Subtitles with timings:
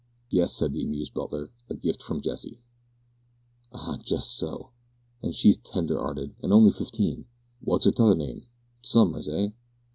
[0.31, 2.59] "Yes," said the amused butler, "a gift from Jessie."
[3.71, 3.99] "Ah!
[4.03, 4.71] jus' so.
[5.21, 7.25] An' she's tender 'earted an' on'y fifteen.
[7.63, 8.47] Wots 'er tother name?
[8.81, 9.51] Summers, eh?